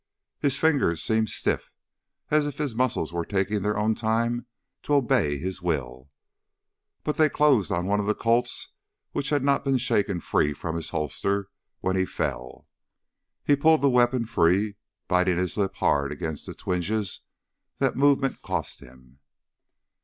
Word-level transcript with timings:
His 0.39 0.57
fingers 0.57 1.03
seemed 1.03 1.29
stiff 1.29 1.69
as 2.31 2.47
if 2.47 2.57
his 2.57 2.73
muscles 2.73 3.13
were 3.13 3.23
taking 3.23 3.61
their 3.61 3.77
own 3.77 3.93
time 3.93 4.47
to 4.81 4.95
obey 4.95 5.37
his 5.37 5.61
will 5.61 6.09
but 7.03 7.17
they 7.17 7.29
closed 7.29 7.71
on 7.71 7.85
one 7.85 7.99
of 7.99 8.07
the 8.07 8.15
Colts 8.15 8.69
which 9.11 9.29
had 9.29 9.43
not 9.43 9.63
been 9.63 9.77
shaken 9.77 10.19
free 10.19 10.53
from 10.53 10.75
his 10.75 10.89
holster 10.89 11.51
when 11.81 11.95
he 11.95 12.05
fell. 12.05 12.67
He 13.43 13.55
pulled 13.55 13.81
the 13.83 13.91
weapon 13.91 14.25
free, 14.25 14.75
biting 15.07 15.37
his 15.37 15.55
lip 15.55 15.75
hard 15.75 16.11
against 16.11 16.47
the 16.47 16.55
twinges 16.55 17.19
that 17.77 17.95
movement 17.95 18.41
cost 18.41 18.79
him. 18.79 19.19